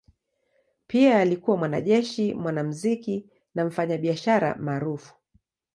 Pia 0.87 1.19
alikuwa 1.19 1.57
mwanajeshi, 1.57 2.33
mwanamuziki 2.33 3.29
na 3.55 3.65
mfanyabiashara 3.65 4.55
maarufu. 4.55 5.13